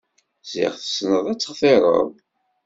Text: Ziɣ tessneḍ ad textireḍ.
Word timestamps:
Ziɣ 0.51 0.73
tessneḍ 0.77 1.25
ad 1.31 1.39
textireḍ. 1.39 2.09